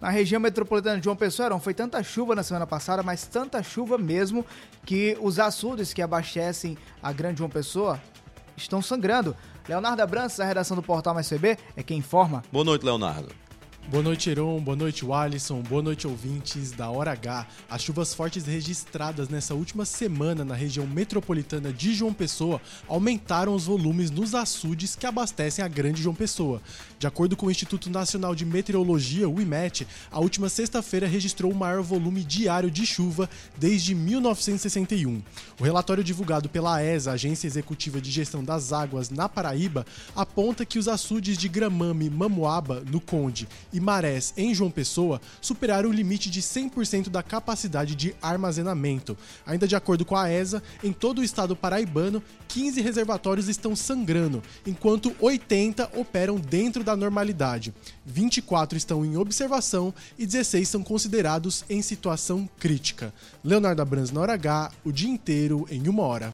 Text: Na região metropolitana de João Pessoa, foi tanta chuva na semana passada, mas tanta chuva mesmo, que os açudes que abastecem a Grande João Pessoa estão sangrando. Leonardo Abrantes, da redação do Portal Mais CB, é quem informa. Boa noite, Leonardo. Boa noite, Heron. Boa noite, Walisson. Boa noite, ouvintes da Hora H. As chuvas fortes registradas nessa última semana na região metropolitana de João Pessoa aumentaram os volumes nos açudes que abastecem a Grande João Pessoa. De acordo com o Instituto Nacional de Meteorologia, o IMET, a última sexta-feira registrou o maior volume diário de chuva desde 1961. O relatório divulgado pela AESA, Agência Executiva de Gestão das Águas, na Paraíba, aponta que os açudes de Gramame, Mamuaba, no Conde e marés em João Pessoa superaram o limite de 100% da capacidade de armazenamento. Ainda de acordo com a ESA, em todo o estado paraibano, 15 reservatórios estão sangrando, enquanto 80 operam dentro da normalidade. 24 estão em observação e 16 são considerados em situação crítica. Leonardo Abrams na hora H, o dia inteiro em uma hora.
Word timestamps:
Na 0.00 0.10
região 0.10 0.40
metropolitana 0.40 0.98
de 0.98 1.04
João 1.04 1.16
Pessoa, 1.16 1.58
foi 1.58 1.74
tanta 1.74 2.00
chuva 2.04 2.32
na 2.32 2.44
semana 2.44 2.64
passada, 2.64 3.02
mas 3.02 3.26
tanta 3.26 3.60
chuva 3.64 3.98
mesmo, 3.98 4.46
que 4.86 5.18
os 5.20 5.40
açudes 5.40 5.92
que 5.92 6.00
abastecem 6.00 6.78
a 7.02 7.12
Grande 7.12 7.38
João 7.38 7.50
Pessoa 7.50 8.00
estão 8.56 8.80
sangrando. 8.80 9.34
Leonardo 9.68 10.00
Abrantes, 10.00 10.36
da 10.36 10.44
redação 10.44 10.76
do 10.76 10.84
Portal 10.84 11.14
Mais 11.14 11.28
CB, 11.28 11.58
é 11.76 11.82
quem 11.82 11.98
informa. 11.98 12.44
Boa 12.52 12.64
noite, 12.64 12.84
Leonardo. 12.84 13.28
Boa 13.90 14.02
noite, 14.02 14.28
Heron. 14.28 14.60
Boa 14.60 14.76
noite, 14.76 15.02
Walisson. 15.02 15.62
Boa 15.62 15.80
noite, 15.80 16.06
ouvintes 16.06 16.72
da 16.72 16.90
Hora 16.90 17.12
H. 17.12 17.46
As 17.70 17.82
chuvas 17.82 18.12
fortes 18.12 18.44
registradas 18.44 19.30
nessa 19.30 19.54
última 19.54 19.86
semana 19.86 20.44
na 20.44 20.54
região 20.54 20.86
metropolitana 20.86 21.72
de 21.72 21.94
João 21.94 22.12
Pessoa 22.12 22.60
aumentaram 22.86 23.54
os 23.54 23.64
volumes 23.64 24.10
nos 24.10 24.34
açudes 24.34 24.94
que 24.94 25.06
abastecem 25.06 25.64
a 25.64 25.68
Grande 25.68 26.02
João 26.02 26.14
Pessoa. 26.14 26.60
De 26.98 27.06
acordo 27.06 27.34
com 27.34 27.46
o 27.46 27.50
Instituto 27.50 27.88
Nacional 27.88 28.34
de 28.34 28.44
Meteorologia, 28.44 29.26
o 29.26 29.40
IMET, 29.40 29.86
a 30.10 30.20
última 30.20 30.50
sexta-feira 30.50 31.06
registrou 31.06 31.50
o 31.50 31.56
maior 31.56 31.82
volume 31.82 32.22
diário 32.22 32.70
de 32.70 32.84
chuva 32.84 33.26
desde 33.56 33.94
1961. 33.94 35.22
O 35.58 35.64
relatório 35.64 36.04
divulgado 36.04 36.46
pela 36.50 36.74
AESA, 36.74 37.12
Agência 37.12 37.46
Executiva 37.46 38.02
de 38.02 38.10
Gestão 38.10 38.44
das 38.44 38.70
Águas, 38.70 39.08
na 39.08 39.30
Paraíba, 39.30 39.86
aponta 40.14 40.66
que 40.66 40.78
os 40.78 40.88
açudes 40.88 41.38
de 41.38 41.48
Gramame, 41.48 42.10
Mamuaba, 42.10 42.82
no 42.86 43.00
Conde 43.00 43.48
e 43.78 43.80
marés 43.80 44.34
em 44.36 44.52
João 44.52 44.70
Pessoa 44.70 45.20
superaram 45.40 45.88
o 45.88 45.92
limite 45.92 46.28
de 46.28 46.42
100% 46.42 47.08
da 47.08 47.22
capacidade 47.22 47.94
de 47.94 48.14
armazenamento. 48.20 49.16
Ainda 49.46 49.68
de 49.68 49.76
acordo 49.76 50.04
com 50.04 50.16
a 50.16 50.30
ESA, 50.30 50.62
em 50.82 50.92
todo 50.92 51.20
o 51.20 51.24
estado 51.24 51.54
paraibano, 51.54 52.22
15 52.48 52.80
reservatórios 52.80 53.48
estão 53.48 53.76
sangrando, 53.76 54.42
enquanto 54.66 55.14
80 55.20 55.90
operam 55.96 56.36
dentro 56.36 56.82
da 56.82 56.96
normalidade. 56.96 57.72
24 58.04 58.76
estão 58.76 59.04
em 59.04 59.16
observação 59.16 59.94
e 60.18 60.26
16 60.26 60.68
são 60.68 60.82
considerados 60.82 61.64
em 61.70 61.80
situação 61.80 62.48
crítica. 62.58 63.14
Leonardo 63.44 63.80
Abrams 63.80 64.12
na 64.12 64.20
hora 64.20 64.34
H, 64.34 64.72
o 64.84 64.90
dia 64.90 65.08
inteiro 65.08 65.66
em 65.70 65.88
uma 65.88 66.02
hora. 66.02 66.26